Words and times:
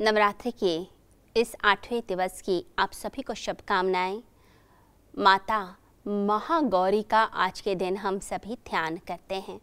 नवरात्रि 0.00 0.50
के 0.50 0.86
इस 1.40 1.56
आठवें 1.64 2.02
दिवस 2.08 2.40
की 2.42 2.66
आप 2.78 2.92
सभी 2.92 3.22
को 3.22 3.34
शुभकामनाएँ। 3.34 4.22
माता 5.18 5.76
महागौरी 6.06 7.02
का 7.02 7.22
आज 7.22 7.60
के 7.60 7.74
दिन 7.74 7.96
हम 7.96 8.18
सभी 8.18 8.54
ध्यान 8.54 8.96
करते 8.96 9.34
हैं। 9.34 9.60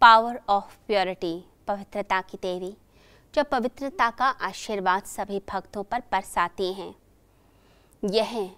पावर 0.00 0.40
ऑफ़ 0.48 0.76
प्योरिटी 0.86 1.44
पवित्रता 1.66 2.20
की 2.20 2.38
देवी, 2.42 2.76
जो 3.34 3.44
पवित्रता 3.44 4.10
का 4.10 4.28
आशीर्वाद 4.28 5.02
सभी 5.02 5.42
भक्तों 5.48 5.82
पर 5.82 6.02
बरसाती 6.12 6.72
हैं। 6.72 6.94
यह 8.04 8.50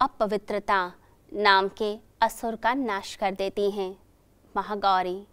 अपवित्रता 0.00 0.92
नाम 1.34 1.68
के 1.68 1.98
असुर 2.22 2.56
का 2.56 2.74
नाश 2.74 3.14
कर 3.16 3.34
देती 3.34 3.70
हैं। 3.70 3.90
महागौरी, 4.56 5.26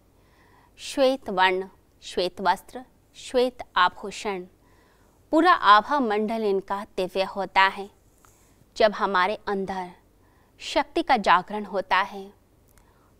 श्वेत 0.78 1.30
वर्ण, 1.30 1.68
श्वेत 2.02 2.40
वस्त्र, 2.40 2.84
श्वेत 3.16 3.62
आभूषण 3.76 4.46
पूरा 5.32 5.52
आभा 5.52 5.98
मंडल 6.00 6.44
इनका 6.44 6.80
दिव्य 6.96 7.22
होता 7.26 7.62
है। 7.68 7.88
जब 8.76 8.92
हमारे 8.92 9.38
अंदर 9.48 9.90
शक्ति 10.60 11.02
का 11.02 11.16
जागरण 11.18 11.64
होता 11.64 11.96
है 12.02 12.24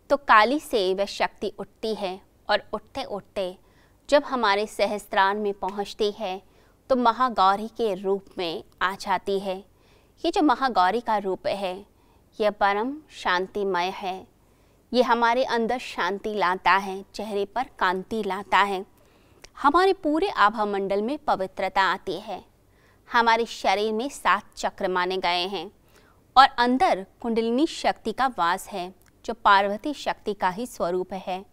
तो 0.09 0.17
काली 0.17 0.59
से 0.59 0.93
वह 0.93 1.05
शक्ति 1.05 1.51
उठती 1.59 1.93
है 1.95 2.19
और 2.49 2.63
उठते 2.73 3.03
उठते 3.03 3.57
जब 4.09 4.23
हमारे 4.23 4.65
सहस्त्रान 4.67 5.37
में 5.37 5.53
पहुँचती 5.53 6.11
है 6.11 6.41
तो 6.89 6.95
महागौरी 6.95 7.67
के 7.67 7.93
रूप 7.93 8.25
में 8.37 8.63
आ 8.81 8.95
जाती 8.95 9.39
है। 9.39 9.57
ये 10.23 10.31
जो 10.31 10.41
महागौरी 10.43 11.01
का 11.01 11.17
रूप 11.17 11.47
है, 11.47 11.75
यह 12.39 12.51
परम 12.51 12.97
शांतिमय 13.13 13.93
है। 13.95 14.27
ये 14.91 15.01
हमारे 15.03 15.43
अंदर 15.45 15.79
शांति 15.79 16.33
लाता 16.33 16.71
है, 16.71 17.03
चेहरे 17.13 17.45
पर 17.45 17.69
कांति 17.79 18.23
लाता 18.23 18.57
है। 18.59 18.85
हमारे 19.57 19.93
पूरे 19.93 20.27
आभा 20.29 20.65
मंडल 20.65 21.01
में 21.01 21.17
पवित्रता 21.17 21.81
आती 21.83 22.19
है। 22.19 22.43
हमारे 23.09 23.45
शरीर 23.45 23.93
में 23.93 24.07
सात 24.09 24.43
चक्र 24.57 24.87
माने 24.87 25.17
गए 25.17 25.47
हैं 25.47 25.71
और 26.35 26.47
अंदर 26.57 27.05
कुंडलिनी 27.21 27.65
शक्ति 27.67 28.11
का 28.11 28.27
वास 28.27 28.67
है, 28.67 28.93
जो 29.25 29.33
पार्वती 29.33 29.93
शक्ति 29.93 30.33
का 30.33 30.49
ही 30.49 30.65
स्वरूप 30.65 31.13
है। 31.13 31.43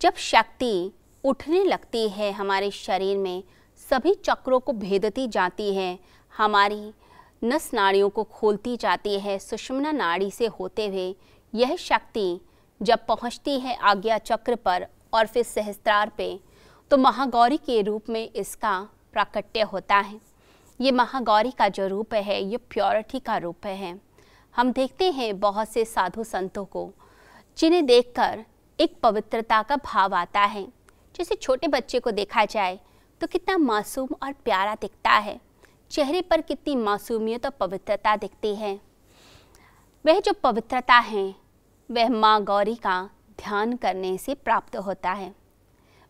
जब 0.00 0.14
शक्ति 0.14 0.92
उठने 1.24 1.62
लगती 1.64 2.08
है 2.08 2.30
हमारे 2.32 2.70
शरीर 2.70 3.18
में, 3.18 3.42
सभी 3.90 4.14
चक्रों 4.14 4.60
को 4.60 4.72
भेदती 4.72 5.26
जाती 5.28 5.74
है, 5.74 5.98
हमारी 6.32 6.92
नस 7.44 7.70
नाड़ियों 7.74 8.08
को 8.08 8.24
खोलती 8.24 8.76
जाती 8.76 9.18
है 9.20 9.38
सुषमना 9.38 9.92
नाड़ी 9.92 10.30
से 10.30 10.46
होते 10.46 10.86
हुए, 10.86 11.14
यह 11.54 11.76
शक्ति 11.76 12.40
जब 12.80 13.06
पहुँचती 13.06 13.60
है 13.60 13.76
आज्ञा 13.76 14.18
चक्र 14.18 14.54
पर 14.56 14.86
और 15.14 15.26
फिर 15.26 15.42
सहस्त्रार 15.42 16.08
पे 16.08 16.40
तो 16.90 16.96
महागौरी 16.96 17.56
के 17.56 17.80
रूप 17.82 18.08
में 18.08 18.30
इसका 18.30 18.78
प्राकट्य 19.12 19.62
होता 19.62 19.96
है। 19.96 20.20
ये 20.80 20.90
महागौरी 20.92 21.50
का 21.50 21.68
जो 21.68 21.86
रूप 21.86 22.14
है, 22.14 22.42
ये 22.42 22.56
प्योरिटी 22.56 23.18
का 23.20 23.36
रूप 23.36 23.66
है। 23.66 23.98
हम 24.54 24.72
देखते 24.72 25.10
हैं 25.10 25.38
बहुत 25.40 25.68
से 25.68 25.84
साधु 25.84 26.24
संतों 26.24 26.64
को, 26.64 26.90
जिन्हें 27.58 27.84
देखकर 27.86 28.44
एक 28.78 28.98
पवित्रता 29.02 29.62
का 29.62 29.76
भाव 29.76 30.14
आता 30.14 30.40
है। 30.40 30.66
जैसे 31.14 31.34
छोटे 31.34 31.68
बच्चे 31.68 32.00
को 32.00 32.10
देखा 32.10 32.44
जाए 32.44 32.78
तो 33.20 33.26
कितना 33.26 33.56
मासूम 33.58 34.08
और 34.22 34.32
प्यारा 34.34 34.74
दिखता 34.74 35.10
है। 35.10 35.38
चेहरे 35.90 36.20
पर 36.22 36.40
कितनी 36.40 36.74
मासूमियत 36.76 37.46
और 37.46 37.52
पवित्रता 37.60 38.16
दिखती 38.16 38.54
है। 38.54 38.78
वह 40.04 40.20
जो 40.20 40.32
पवित्रता 40.42 40.94
है, 40.94 41.34
वह 41.90 42.08
माँ 42.10 42.42
गौरी 42.44 42.74
का 42.76 43.02
ध्यान 43.38 43.76
करने 43.76 44.16
से 44.18 44.34
प्राप्त 44.34 44.76
होता 44.76 45.12
है। 45.12 45.34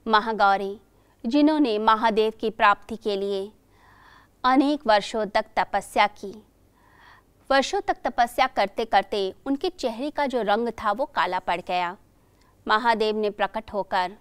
महागौरी, 0.07 0.81
जिन्होंने 1.25 1.79
महादेव 1.79 2.33
की 2.41 2.49
प्राप्ति 2.51 2.97
के 2.97 3.17
लिए 3.17 3.51
अनेक 4.45 4.81
वर्षों 4.87 5.25
तक 5.27 5.45
तपस्या 5.57 6.07
की। 6.07 6.33
वर्षों 7.51 7.81
तक 7.81 7.97
तपस्या 8.05 8.47
करते 8.47 8.85
करते 8.85 9.33
उनके 9.47 9.69
चेहरे 9.69 10.11
का 10.11 10.27
जो 10.27 10.43
रंग 10.43 10.69
था 10.69 10.93
वो 10.93 11.05
काला 11.05 11.39
पड़ 11.39 11.61
गया। 11.61 11.97
महादेव 12.67 13.17
ने 13.17 13.31
प्रकट 13.31 13.73
होकर 13.73 14.13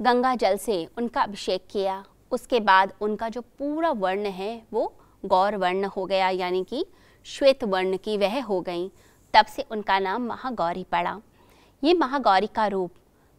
गंगा 0.00 0.34
जल 0.34 0.56
से 0.56 0.86
उनका 0.98 1.22
अभिषेक 1.22 1.66
किया। 1.70 2.04
उसके 2.30 2.60
बाद 2.60 2.92
उनका 3.00 3.28
जो 3.28 3.40
पूरा 3.40 3.90
वर्ण 3.90 4.26
है 4.30 4.62
वो 4.72 4.92
गौर 5.24 5.56
वर्ण 5.56 5.84
हो 5.86 6.04
गया, 6.06 6.28
यानी 6.28 6.64
कि 6.64 6.84
श्वेत 7.26 7.64
वर्ण 7.64 7.96
की 7.96 8.16
वह 8.16 8.42
हो 8.42 8.60
गई। 8.60 8.90
तब 9.34 9.46
से 9.46 9.66
उनका 9.70 9.98
नाम 9.98 10.26
महागौरी 10.26 10.84
पड़ा। 10.84 11.20
ये 11.82 11.94
महागौरी 11.94 12.46
का 12.46 12.66
रूप 12.66 12.94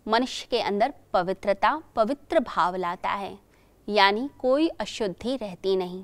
मनुष्य 0.08 0.48
के 0.52 0.60
अंदर 0.60 0.94
पवित्रता, 1.14 1.82
पवित्र 1.96 2.40
भाव 2.40 2.76
लाता 2.76 3.10
है। 3.10 3.38
यानी 3.90 4.30
कोई 4.40 4.68
अशुद्धि 4.70 5.36
रहती 5.36 5.76
नहीं। 5.76 6.04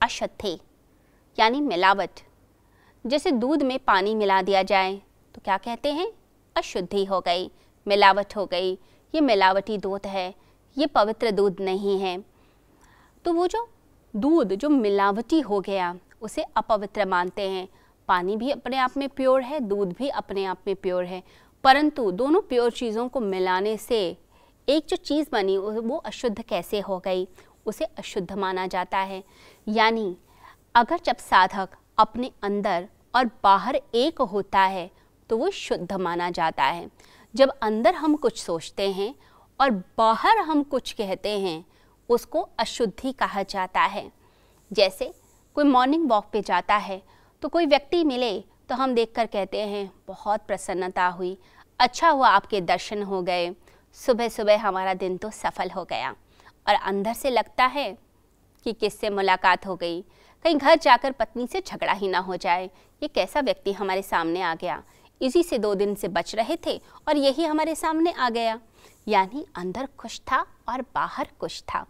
अशुद्धि, 0.00 0.58
यानी 1.38 1.60
मिलावट। 1.60 2.20
जैसे 3.06 3.30
दूध 3.30 3.62
में 3.62 3.78
पानी 3.78 4.14
मिला 4.14 4.40
दिया 4.42 4.62
जाए 4.62 4.96
तो 5.34 5.40
क्या 5.44 5.56
कहते 5.56 5.92
हैं? 5.92 6.12
अशुद्धि 6.56 7.04
हो 7.04 7.20
गई, 7.20 7.50
मिलावट 7.86 8.36
हो 8.36 8.46
गई। 8.46 8.72
ये 9.14 9.20
मिलावटी 9.20 9.78
दूध 9.78 10.06
है, 10.06 10.34
ये 10.78 10.86
पवित्र 10.86 11.30
दूध 11.30 11.60
नहीं 11.60 11.98
है। 12.00 12.18
तो 13.24 13.32
वो 13.32 13.46
जो 13.46 13.68
दूध, 14.16 14.54
जो 14.54 14.68
मिलावटी 14.68 15.40
हो 15.40 15.60
गया, 15.60 15.94
उसे 16.20 16.42
अपवित्र 16.42 17.04
मानते 17.04 17.48
हैं। 17.50 17.68
पानी 18.08 18.36
भी 18.36 18.50
अपने 18.50 18.76
आप 18.76 18.96
में 18.96 19.08
प्योर 19.08 19.42
है, 19.42 19.60
दूध 19.60 19.92
भी 19.92 20.08
अपने 20.08 20.44
आप 20.44 20.58
में 20.66 20.76
प्योर 20.76 21.04
है। 21.04 21.22
परंतु 21.66 22.10
दोनों 22.10 22.40
प्योर 22.40 22.70
चीज़ों 22.70 23.08
को 23.08 23.20
मिलाने 23.20 23.76
से 23.76 24.16
एक 24.68 24.86
जो 24.86 24.96
चीज़ 24.96 25.26
बनी, 25.32 25.56
वो 25.58 25.96
अशुद्ध 25.96 26.42
कैसे 26.42 26.80
हो 26.80 26.98
गई? 26.98 27.28
उसे 27.66 27.84
अशुद्ध 27.84 28.32
माना 28.32 28.66
जाता 28.66 28.98
है। 28.98 29.24
यानी, 29.68 30.16
अगर 30.74 31.00
जब 31.04 31.16
साधक 31.16 31.68
अपने 31.98 32.30
अंदर 32.42 32.88
और 33.14 33.24
बाहर 33.42 33.80
एक 33.94 34.20
होता 34.22 34.60
है 34.60 34.90
तो 35.30 35.38
वो 35.38 35.50
शुद्ध 35.50 35.92
माना 35.92 36.30
जाता 36.30 36.64
है। 36.64 36.90
जब 37.34 37.48
अंदर 37.62 37.94
हम 37.94 38.16
कुछ 38.16 38.42
सोचते 38.42 38.90
हैं 38.90 39.14
और 39.60 39.70
बाहर 39.98 40.38
हम 40.38 40.62
कुछ 40.62 40.92
कहते 40.92 41.38
हैं, 41.40 41.64
उसको 42.08 42.48
अशुद्धि 42.58 43.12
कहा 43.12 43.42
जाता 43.42 43.80
है। 43.80 44.12
जैसे, 44.72 45.14
कोई 45.54 45.64
मॉर्निंग 45.64 46.10
वॉक 46.10 46.30
पे 46.32 46.42
जाता 46.42 46.76
है 46.76 47.02
तो 47.42 47.48
कोई 47.48 47.66
व्यक्ति 47.66 48.04
मिले 48.04 48.44
तो 48.68 48.74
हम 48.74 48.94
देखकर 48.94 49.26
कहते 49.26 49.60
हैं, 49.60 49.92
बहुत 50.06 50.40
प्रसन्नता 50.46 51.06
हुई। 51.06 51.38
अच्छा 51.78 52.08
हुआ 52.08 52.28
आपके 52.28 52.60
दर्शन 52.60 53.02
हो 53.02 53.22
गए। 53.22 53.54
सुबह 53.92 54.28
सुबह 54.28 54.60
हमारा 54.60 54.94
दिन 54.94 55.16
तो 55.16 55.30
सफल 55.30 55.70
हो 55.70 55.84
गया। 55.84 56.10
और 56.68 56.74
अंदर 56.74 57.12
से 57.12 57.30
लगता 57.30 57.64
है 57.64 57.98
कि 58.64 58.72
किससे 58.72 59.10
मुलाकात 59.10 59.66
हो 59.66 59.76
गई। 59.76 60.02
कहीं 60.44 60.56
घर 60.56 60.78
जाकर 60.78 61.12
पत्नी 61.12 61.46
से 61.46 61.60
झगड़ा 61.60 61.92
ही 61.92 62.08
ना 62.08 62.18
हो 62.18 62.36
जाए। 62.36 62.70
ये 63.02 63.08
कैसा 63.08 63.40
व्यक्ति 63.40 63.72
हमारे 63.72 64.02
सामने 64.02 64.40
आ 64.40 64.54
गया। 64.54 64.82
इसी 65.22 65.42
से 65.42 65.58
दो 65.58 65.74
दिन 65.74 65.94
से 65.94 66.08
बच 66.08 66.34
रहे 66.34 66.56
थे 66.66 66.82
और 67.08 67.16
यही 67.16 67.44
हमारे 67.44 67.74
सामने 67.74 68.12
आ 68.12 68.30
गया। 68.30 68.60
यानी 69.08 69.46
अंदर 69.54 69.86
कुछ 69.86 70.20
था 70.20 70.46
और 70.68 70.82
बाहर 70.82 71.28
कुछ 71.38 71.62
था। 71.62 71.86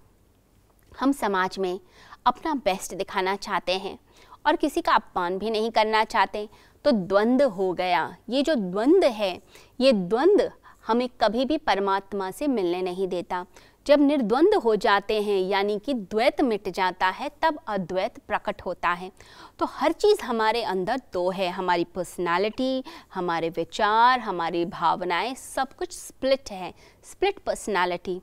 हम 1.01 1.13
समाज 1.13 1.59
में 1.59 1.81
अपना 2.27 2.55
बेस्ट 2.55 2.95
दिखाना 2.95 3.37
चाहते 3.37 3.79
हैं। 3.79 3.99
और 4.47 4.57
किसी 4.57 4.81
का 4.81 4.93
अपमान 4.93 5.39
भी 5.39 5.51
नहीं 5.51 5.71
करना 5.71 6.05
चाहते। 6.05 6.49
तो 6.85 6.91
द्वंद 6.91 7.43
हो 7.43 7.73
गया। 7.73 8.17
ये 8.29 8.43
जो 8.43 8.55
द्वंद 8.55 9.05
है, 9.05 9.43
ये 9.81 9.93
द्वंद 9.93 10.51
हमें 10.87 11.09
कभी 11.21 11.45
भी 11.45 11.59
परमात्मा 11.59 12.31
से 12.31 12.47
मिलने 12.47 12.83
नहीं 12.83 13.09
देता। 13.09 13.47
जब 13.87 14.01
निर्द्वंद 14.01 14.55
हो 14.55 14.77
जाते 14.77 15.23
हैं, 15.23 15.41
यानी 15.41 15.79
कि 15.79 15.95
द्वैत 15.95 16.41
मिट 16.41 16.69
जाता 16.69 17.07
है, 17.07 17.31
तब 17.43 17.59
अद्वैत 17.67 18.19
प्रकट 18.19 18.63
होता 18.63 18.89
है। 18.89 19.13
तो 19.59 19.67
हर 19.67 19.93
चीज़ 19.93 20.23
हमारे 20.23 20.63
अंदर 20.63 21.01
दो 21.13 21.31
है। 21.31 21.49
हमारी 21.49 21.85
पर्सनालिटी 21.85 22.85
हमारे 23.15 23.49
विचार, 23.49 24.21
हमारी 24.21 24.65
भावनाएँ, 24.65 25.35
सब 25.35 25.73
कुछ 25.73 25.93
स्प्लिट 25.93 26.51
है। 26.51 26.75
स्प्लिट 27.05 27.39
पर्सनालिटी 27.39 28.23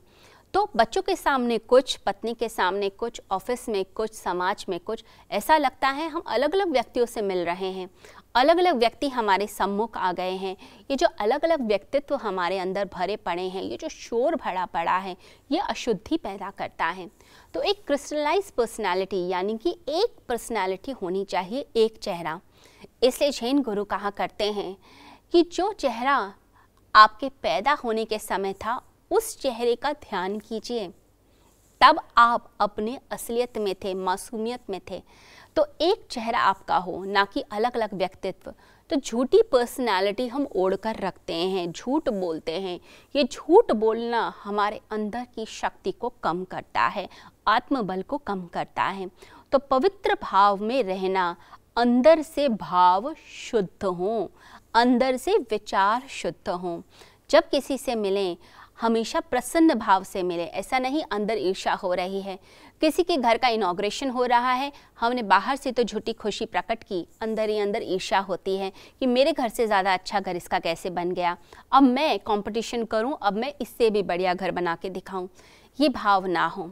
तो 0.54 0.68
बच्चों 0.76 1.00
के 1.02 1.14
सामने 1.16 1.56
कुछ, 1.58 1.96
पत्नी 1.96 2.32
के 2.34 2.48
सामने 2.48 2.88
कुछ 2.88 3.20
ऑफ़िस 3.30 3.68
में 3.68 3.84
कुछ, 3.84 4.12
समाज 4.12 4.64
में 4.68 4.78
कुछ, 4.80 5.02
ऐसा 5.30 5.56
लगता 5.56 5.88
है 5.88 6.08
हम 6.08 6.22
अलग 6.26 6.54
अलग 6.54 6.68
व्यक्तियों 6.68 7.06
से 7.06 7.22
मिल 7.22 7.38
रहे 7.38 7.70
हैं। 7.72 7.88
अलग 8.34 8.58
अलग 8.58 8.76
व्यक्ति 8.76 9.08
हमारे 9.08 9.46
सम्मुख 9.46 9.96
आ 9.96 10.12
गए 10.12 10.36
हैं। 10.36 10.56
ये 10.90 10.96
जो 10.96 11.06
अलग 11.20 11.44
अलग 11.44 11.66
व्यक्तित्व 11.66 12.14
हमारे 12.14 12.58
अंदर 12.58 12.88
भरे 12.94 13.16
पड़े 13.16 13.42
हैं, 13.42 13.62
ये 13.62 13.76
जो 13.76 13.88
शोर 13.88 14.36
भरा 14.36 14.66
पड़ा 14.66 14.96
है, 14.98 15.16
ये 15.52 15.58
अशुद्धि 15.58 16.16
पैदा 16.16 16.50
करता 16.50 16.86
है। 16.86 17.10
तो 17.54 17.62
एक 17.62 17.84
क्रिस्टलाइज 17.86 18.50
पर्सनैलिटी 18.50 19.26
यानी 19.28 19.58
कि 19.58 19.76
एक 19.88 20.16
पर्सनैलिटी 20.28 20.92
होनी 20.92 21.24
चाहिए, 21.24 21.66
एक 21.76 21.98
चेहरा। 21.98 22.40
इसलिए 23.02 23.30
जैन 23.30 23.62
गुरु 23.62 23.84
कहा 23.84 24.10
करते 24.10 24.52
हैं 24.52 24.76
कि 25.32 25.42
जो 25.42 25.72
चेहरा 25.72 26.34
आपके 26.94 27.28
पैदा 27.42 27.72
होने 27.74 28.04
के 28.04 28.18
समय 28.18 28.52
था 28.52 28.82
उस 29.14 29.38
चेहरे 29.40 29.74
का 29.74 29.92
ध्यान 29.92 30.38
कीजिए। 30.38 30.88
तब 31.80 32.00
आप 32.16 32.50
अपने 32.60 32.98
असलियत 33.10 33.58
में 33.58 33.74
थे, 33.74 33.94
मासूमियत 33.94 34.60
में 34.70 34.80
थे। 34.90 35.02
तो 35.56 35.66
एक 35.80 36.06
चेहरा 36.10 36.38
आपका 36.38 36.76
हो, 36.76 37.04
ना 37.04 37.24
कि 37.24 37.40
अलग 37.40 37.74
अलग 37.74 37.94
व्यक्तित्व। 37.94 38.52
तो 38.90 38.96
झूठी 38.96 39.42
पर्सनालिटी 39.42 40.26
हम 40.28 40.46
ओढ़ 40.56 40.74
कर 40.74 40.96
रखते 40.96 41.34
हैं, 41.34 41.72
झूठ 41.72 42.08
बोलते 42.08 42.60
हैं। 42.60 42.80
ये 43.16 43.24
झूठ 43.24 43.72
बोलना 43.72 44.34
हमारे 44.44 44.80
अंदर 44.90 45.26
की 45.34 45.46
शक्ति 45.46 45.92
को 45.92 46.08
कम 46.22 46.44
करता 46.44 46.86
है, 46.86 47.08
आत्मबल 47.48 48.02
को 48.02 48.18
कम 48.18 48.46
करता 48.46 48.82
है। 48.82 49.10
तो 49.52 49.58
पवित्र 49.58 50.16
भाव 50.22 50.62
में 50.62 50.82
रहना, 50.82 51.36
अंदर 51.76 52.22
से 52.22 52.48
भाव 52.48 53.14
शुद्ध 53.50 53.84
हो, 53.84 54.30
अंदर 54.74 55.16
से 55.16 55.36
विचार 55.36 56.02
शुद्ध 56.08 56.48
हो। 56.48 56.82
जब 57.30 57.48
किसी 57.48 57.78
से 57.78 57.94
मिलें 57.94 58.36
हमेशा 58.78 59.20
प्रसन्न 59.20 59.74
भाव 59.74 60.04
से 60.04 60.22
मिले, 60.22 60.44
ऐसा 60.44 60.78
नहीं 60.78 61.02
अंदर 61.12 61.38
ईर्षा 61.38 61.72
हो 61.74 61.92
रही 61.94 62.20
है। 62.20 62.38
किसी 62.82 63.02
के 63.02 63.16
घर 63.16 63.36
का 63.38 63.48
इनाग्रेशन 63.48 64.10
हो 64.10 64.24
रहा 64.24 64.52
है, 64.52 64.70
हमने 65.00 65.22
बाहर 65.24 65.56
से 65.56 65.72
तो 65.72 65.82
झूठी 65.82 66.12
खुशी 66.12 66.44
प्रकट 66.46 66.82
की, 66.82 67.06
अंदर 67.22 67.48
ही 67.50 67.58
अंदर 67.58 67.82
ईर्षा 67.84 68.18
होती 68.20 68.56
है 68.56 68.72
कि 69.00 69.06
मेरे 69.06 69.32
घर 69.32 69.48
से 69.48 69.66
ज़्यादा 69.66 69.94
अच्छा 69.94 70.20
घर 70.20 70.36
इसका 70.36 70.58
कैसे 70.58 70.90
बन 70.90 71.12
गया। 71.12 71.36
अब 71.72 71.82
मैं 71.82 72.18
कंपटीशन 72.18 72.84
करूँ, 72.84 73.16
अब 73.22 73.34
मैं 73.34 73.52
इससे 73.60 73.90
भी 73.90 74.02
बढ़िया 74.04 74.34
घर 74.34 74.50
बना 74.50 74.74
के 74.74 74.90
दिखाऊँ, 74.90 75.28
ये 75.78 75.88
भाव 75.90 76.26
ना 76.26 76.46
हो। 76.46 76.70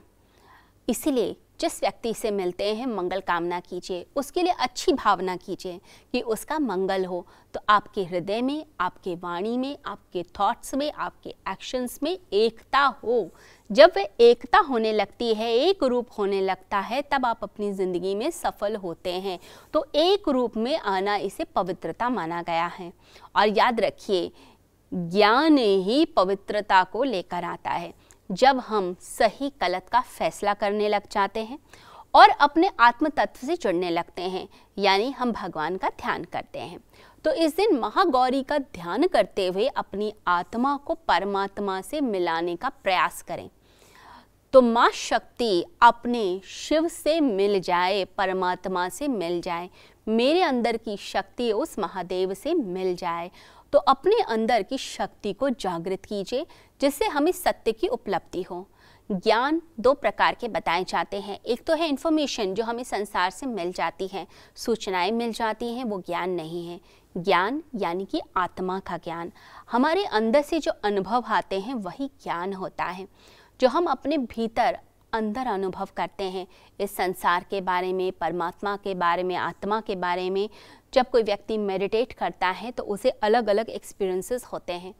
इसीलिए 0.88 1.36
जिस 1.62 1.78
व्यक्ति 1.80 2.12
से 2.14 2.30
मिलते 2.30 2.74
हैं, 2.74 2.86
मंगल 2.86 3.20
कामना 3.20 3.58
कीजिए, 3.60 4.06
उसके 4.16 4.42
लिए 4.42 4.52
अच्छी 4.52 4.92
भावना 4.92 5.36
कीजिए 5.36 5.80
कि 6.12 6.20
उसका 6.20 6.58
मंगल 6.58 7.04
हो। 7.04 7.26
तो 7.54 7.60
आपके 7.68 8.04
हृदय 8.04 8.42
में, 8.42 8.64
आपके 8.80 9.14
वाणी 9.14 9.56
में, 9.58 9.76
आपके 9.86 10.22
थॉट्स 10.40 10.74
में, 10.74 10.92
आपके 10.92 11.34
एक्शंस 11.48 11.98
में 12.02 12.18
एकता 12.32 12.84
हो। 13.04 13.30
जब 13.70 13.92
वह 13.96 14.08
एकता 14.20 14.58
होने 14.58 14.92
लगती 14.92 15.34
है, 15.34 15.52
एक 15.52 15.84
रूप 15.84 16.08
होने 16.18 16.40
लगता 16.40 16.78
है, 16.78 17.02
तब 17.02 17.26
आप 17.26 17.40
अपनी 17.42 17.72
ज़िंदगी 17.72 18.14
में 18.14 18.30
सफल 18.30 18.76
होते 18.76 19.12
हैं। 19.12 19.38
तो 19.74 19.86
एक 19.94 20.28
रूप 20.28 20.56
में 20.56 20.76
आना 20.78 21.16
इसे 21.16 21.44
पवित्रता 21.44 22.08
माना 22.08 22.42
गया 22.42 22.66
है। 22.66 22.92
और 23.36 23.48
याद 23.48 23.80
रखिए, 23.80 24.30
ज्ञान 24.92 25.58
ही 25.58 26.04
पवित्रता 26.06 26.84
को 26.84 27.02
लेकर 27.02 27.44
आता 27.44 27.70
है। 27.70 27.92
जब 28.32 28.58
हम 28.58 28.94
सही 29.00 29.48
गलत 29.60 29.88
का 29.92 30.00
फैसला 30.00 30.54
करने 30.54 30.88
लग 30.88 31.08
जाते 31.12 31.40
हैं 31.40 31.58
और 32.14 32.30
अपने 32.30 32.70
आत्म 32.80 33.08
तत्व 33.08 33.46
से 33.46 33.56
जुड़ने 33.56 33.90
लगते 33.90 34.22
हैं, 34.22 34.48
यानी 34.78 35.10
हम 35.10 35.32
भगवान 35.32 35.76
का 35.76 35.88
ध्यान 35.90 36.24
करते 36.24 36.58
हैं। 36.58 36.78
तो 37.24 37.32
इस 37.32 37.56
दिन 37.56 37.78
महागौरी 37.78 38.42
का 38.42 38.58
ध्यान 38.58 39.06
करते 39.06 39.46
हुए 39.46 39.66
अपनी 39.66 40.12
आत्मा 40.26 40.76
को 40.76 40.94
परमात्मा 41.08 41.80
से 41.80 42.00
मिलाने 42.00 42.56
का 42.56 42.68
प्रयास 42.68 43.22
करें। 43.22 43.48
तो 44.54 44.60
माँ 44.62 44.90
शक्ति 44.90 45.64
अपने 45.82 46.40
शिव 46.44 46.88
से 46.88 47.20
मिल 47.20 47.60
जाए, 47.60 48.04
परमात्मा 48.04 48.88
से 48.88 49.08
मिल 49.08 49.40
जाए, 49.40 49.70
मेरे 50.06 50.42
अंदर 50.42 50.76
की 50.76 50.96
शक्ति 50.96 51.50
उस 51.52 51.78
महादेव 51.78 52.34
से 52.34 52.54
मिल 52.54 52.94
जाए 52.96 53.30
तो 53.72 53.78
अपने 53.78 54.16
अंदर 54.20 54.62
की 54.62 54.78
शक्ति 54.78 55.32
को 55.32 55.50
जागृत 55.50 56.04
कीजिए, 56.04 56.46
जिससे 56.80 57.04
हमें 57.04 57.32
सत्य 57.32 57.72
की 57.72 57.88
उपलब्धि 57.88 58.42
हो। 58.42 58.68
ज्ञान 59.12 59.62
दो 59.80 59.94
प्रकार 59.94 60.34
के 60.34 60.48
बताए 60.48 60.84
जाते 60.84 61.20
हैं। 61.20 61.40
एक 61.46 61.64
तो 61.64 61.74
है 61.74 61.88
इन्फॉर्मेशन 61.88 62.54
जो 62.54 62.64
हमें 62.64 62.84
संसार 62.84 63.30
से 63.30 63.46
मिल 63.46 63.72
जाती 63.72 64.06
है। 64.06 64.26
सूचनाएँ 64.56 65.10
मिल 65.10 65.32
जाती 65.32 65.74
हैं, 65.74 65.84
वो 65.84 66.00
ज्ञान 66.00 66.30
नहीं 66.30 66.68
है। 66.68 66.80
ज्ञान 67.16 67.62
यानी 67.74 68.04
कि 68.04 68.20
आत्मा 68.36 68.80
का 68.80 68.96
ज्ञान। 68.96 69.32
हमारे 69.70 70.04
अंदर 70.04 70.42
से 70.42 70.58
जो 70.58 70.72
अनुभव 70.84 71.24
आते 71.26 71.60
हैं, 71.60 71.74
वही 71.74 72.10
ज्ञान 72.22 72.52
होता 72.52 72.84
है, 72.84 73.08
जो 73.60 73.68
हम 73.68 73.86
अपने 73.86 74.18
भीतर 74.18 74.78
अंदर 75.12 75.46
अनुभव 75.46 75.88
करते 75.96 76.24
हैं। 76.24 76.46
इस 76.80 76.96
संसार 76.96 77.44
के 77.50 77.60
बारे 77.60 77.92
में, 77.92 78.12
परमात्मा 78.12 78.76
के 78.76 78.94
बारे 78.94 79.22
में, 79.22 79.36
आत्मा 79.36 79.80
के 79.80 79.96
बारे 79.96 80.30
में 80.30 80.48
जब 80.92 81.10
कोई 81.10 81.22
व्यक्ति 81.22 81.58
मेडिटेट 81.58 82.12
करता 82.12 82.48
है 82.48 82.70
तो 82.70 82.82
उसे 82.84 83.10
अलग 83.10 83.48
अलग 83.48 83.70
एक्सपीरियंसेस 83.70 84.44
होते 84.44 84.72
हैं। 84.72 84.94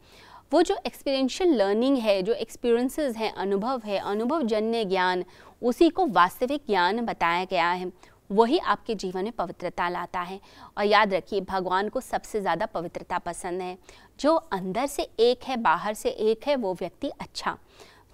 वो 0.51 0.61
जो 0.61 0.75
एक्सपीरियंशियल 0.85 1.53
लर्निंग 1.53 1.97
है, 1.97 2.21
जो 2.21 2.33
एक्सपीरियंसेस 2.33 3.15
हैं, 3.17 3.31
अनुभव 3.33 3.81
है 3.85 3.97
अनुभव 3.99 4.41
जन्य 4.43 4.83
ज्ञान, 4.85 5.23
उसी 5.61 5.89
को 5.89 6.05
वास्तविक 6.07 6.63
ज्ञान 6.67 7.05
बताया 7.05 7.45
गया 7.45 7.69
है। 7.69 7.91
वही 8.29 8.57
आपके 8.57 8.95
जीवन 8.95 9.23
में 9.23 9.31
पवित्रता 9.31 9.87
लाता 9.89 10.19
है। 10.21 10.39
और 10.77 10.85
याद 10.85 11.13
रखिए, 11.13 11.41
भगवान 11.41 11.89
को 11.89 12.01
सबसे 12.01 12.41
ज़्यादा 12.41 12.65
पवित्रता 12.65 13.17
पसंद 13.19 13.61
है। 13.61 13.77
जो 14.19 14.35
अंदर 14.35 14.85
से 14.87 15.07
एक 15.19 15.43
है, 15.43 15.57
बाहर 15.57 15.93
से 15.93 16.09
एक 16.09 16.47
है, 16.47 16.55
वो 16.55 16.73
व्यक्ति 16.73 17.09
अच्छा। 17.21 17.57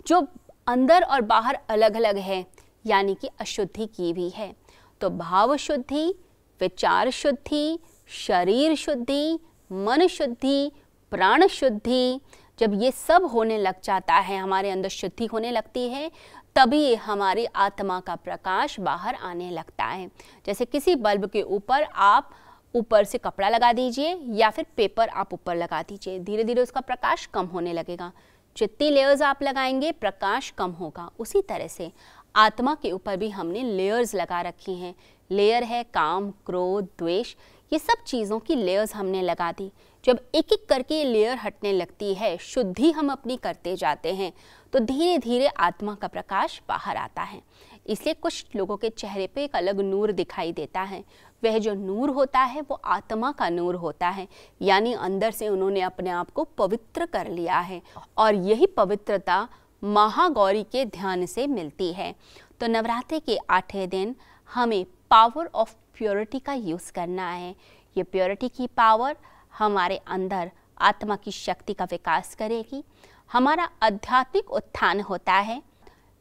जो 0.08 0.26
अंदर 0.68 1.04
और 1.04 1.22
बाहर 1.22 1.60
अलग 1.70 1.96
अलग 1.96 2.18
है, 2.18 2.46
यानी 2.86 3.16
कि 3.16 3.30
अशुद्धि 3.40 3.86
की 3.88 4.14
भी 4.14 4.30
है। 4.30 4.54
तो 5.02 5.10
भाव 5.10 5.56
शुद्धि 5.58 6.14
विचार 6.62 7.10
शुद्धि, 7.10 7.80
शरीर 8.08 8.76
शुद्धि, 8.76 9.40
मन 9.72 10.08
शुद्धि, 10.08 10.72
प्राण 11.12 11.48
शुद्धि, 11.48 12.22
जब 12.60 12.82
ये 12.84 12.92
सब 12.92 13.26
होने 13.26 13.58
लग 13.58 13.76
जाता 13.84 14.14
है, 14.14 14.38
हमारे 14.38 14.70
अंदर 14.70 14.90
शुद्धि 14.90 15.26
होने 15.26 15.52
लगती 15.52 15.90
है, 15.90 16.12
तभी 16.56 16.96
हमारी 16.96 17.46
आत्मा 17.46 18.00
का 18.00 18.16
प्रकाश 18.16 18.80
बाहर 18.80 19.16
आने 19.16 19.52
लगता 19.52 19.84
है। 19.84 20.12
जैसे 20.46 20.66
किसी 20.66 20.96
बल्ब 20.96 21.26
के 21.26 21.42
ऊपर 21.42 21.84
आप 21.84 22.32
ऊपर 22.76 23.04
से 23.04 23.18
कपड़ा 23.18 23.50
लगा 23.50 23.74
दीजिए, 23.74 24.16
या 24.16 24.50
फिर 24.50 24.66
पेपर 24.78 25.10
आप 25.10 25.34
ऊपर 25.34 25.56
लगा 25.56 25.82
दीजिए 25.82 26.20
धीरे 26.20 26.44
धीरे 26.44 26.62
उसका 26.62 26.82
प्रकाश 26.82 27.26
कम 27.26 27.46
होने 27.46 27.74
लगेगा। 27.74 28.12
जितनी 28.58 28.90
लेयर्स 28.90 29.22
आप 29.22 29.44
लगाएँगे, 29.44 29.92
प्रकाश 29.92 30.50
कम 30.50 30.72
होगा। 30.72 31.10
उसी 31.20 31.42
तरह 31.42 31.68
से 31.68 31.92
आत्मा 32.36 32.76
के 32.76 32.92
ऊपर 32.92 33.18
भी 33.18 33.30
हमने 33.30 33.64
लेयर्स 33.64 34.16
लगा 34.16 34.42
रखी 34.42 34.76
हैं। 34.76 34.94
लेयर 35.32 35.64
है 35.64 35.84
काम, 35.84 36.30
क्रोध, 36.46 36.88
द्वेष। 37.00 37.36
ये 37.74 37.80
सब 37.80 38.04
चीज़ों 38.08 38.40
की 38.40 38.56
लेयर्स 38.56 38.96
हमने 38.96 39.22
लगा 39.22 39.52
दी। 39.52 39.72
जब 40.04 40.20
एक 40.36 40.52
एक 40.54 40.66
करके 40.70 40.96
ये 40.96 41.04
लेयर 41.04 41.38
हटने 41.38 41.72
लगती 41.74 42.14
है, 42.14 42.38
शुद्धि 42.38 42.92
हम 42.92 43.12
अपनी 43.12 43.38
करते 43.38 43.76
जाते 43.76 44.14
हैं 44.14 44.32
तो 44.74 44.80
धीरे 44.80 45.18
धीरे 45.18 45.48
आत्मा 45.48 45.96
का 45.96 46.08
प्रकाश 46.08 46.62
बाहर 46.70 46.98
आता 46.98 47.22
है। 47.22 47.42
इसलिए 47.88 48.14
कुछ 48.14 48.46
लोगों 48.56 48.78
के 48.78 48.90
चेहरे 48.90 49.28
पे 49.28 49.44
एक 49.44 49.56
अलग 49.56 49.80
नूर 49.80 50.12
दिखाई 50.12 50.52
देता 50.52 50.82
है। 50.82 51.04
वह 51.44 51.58
जो 51.58 51.74
नूर 51.74 52.10
होता 52.10 52.40
है, 52.40 52.62
वो 52.62 52.76
आत्मा 52.76 53.32
का 53.32 53.50
नूर 53.50 53.76
होता 53.76 54.10
है। 54.10 54.28
यानी 54.62 54.94
अंदर 54.94 55.32
से 55.32 55.50
उन्होंने 55.50 55.82
अपने 55.82 56.10
आप 56.10 56.30
को 56.30 56.44
पवित्र 56.44 57.06
कर 57.06 57.28
लिया 57.28 57.60
है। 57.60 57.82
और 58.18 58.36
यही 58.36 58.68
पवित्रता 58.68 59.48
महागौरी 59.84 60.64
के 60.64 60.86
ध्यान 60.86 61.26
से 61.26 61.48
मिलती 61.48 61.94
है। 61.94 62.16
तो 62.60 62.68
नवरात्रि 62.68 63.20
के 63.20 63.38
आठवें 63.50 63.90
दिन 63.90 64.16
हमें 64.54 64.86
पावर 65.10 65.50
ऑफ़ 65.56 65.76
प्योरिटी 65.98 66.40
का 66.40 66.54
यूज़ 66.54 66.92
करना 66.92 67.30
है। 67.30 67.56
ये 67.98 68.04
प्योरिटी 68.04 68.50
की 68.50 68.68
पावर 68.68 69.18
हमारे 69.58 69.98
अंदर 69.98 70.52
आत्मा 70.82 71.16
की 71.16 71.32
शक्ति 71.32 71.74
का 71.74 71.86
विकास 71.86 72.36
करेगी। 72.36 72.84
हमारा 73.32 73.70
आध्यात्मिक 73.84 74.52
उत्थान 74.52 75.02
होता 75.02 75.34
है। 75.34 75.62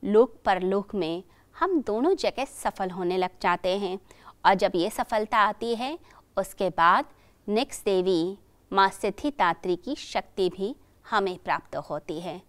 लोक 0.04 0.34
परलोक 0.44 0.94
में 0.94 1.22
हम 1.58 1.80
दोनों 1.82 2.14
जगह 2.14 2.44
सफल 2.44 2.90
होने 2.90 3.16
लग 3.16 3.30
जाते 3.42 3.78
हैं 3.78 3.98
और 4.46 4.54
जब 4.54 4.72
ये 4.74 4.90
सफलता 4.90 5.38
आती 5.38 5.74
है, 5.74 5.98
उसके 6.38 6.68
बाद 6.70 7.04
नेक्स्ट 7.48 7.84
देवी 7.84 8.38
माँ 8.72 8.88
सिद्धिदात्री 8.88 9.76
की 9.76 9.94
शक्ति 9.94 10.48
भी 10.48 10.76
हमें 11.10 11.38
प्राप्त 11.38 11.76
होती 11.76 12.20
है। 12.20 12.47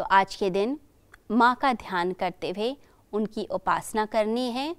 तो 0.00 0.04
आज 0.04 0.34
के 0.34 0.48
दिन 0.50 0.78
माँ 1.30 1.54
का 1.54 1.72
ध्यान 1.72 2.12
करते 2.12 2.50
हुए 2.50 2.76
उनकी 3.12 3.44
उपासना 3.44 4.04
करनी 4.06 4.50
है 4.50 4.76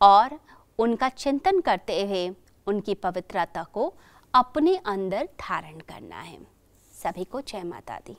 और 0.00 0.38
उनका 0.78 1.08
चिंतन 1.08 1.60
करते 1.60 2.00
हुए 2.02 2.28
उनकी 2.66 2.94
पवित्रता 2.94 3.62
को 3.64 3.94
अपने 4.34 4.76
अंदर 4.76 5.28
धारण 5.40 5.78
करना 5.80 6.20
है। 6.20 6.38
सभी 7.02 7.24
को 7.24 7.40
जय 7.40 7.62
माता 7.62 7.98
दी। 7.98 8.16